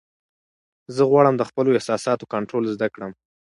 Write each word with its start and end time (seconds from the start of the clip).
زه 0.95 1.01
غواړم 1.11 1.35
د 1.37 1.43
خپلو 1.49 1.69
احساساتو 1.77 2.29
کنټرول 2.33 2.63
زده 2.73 2.87
کړم. 2.93 3.11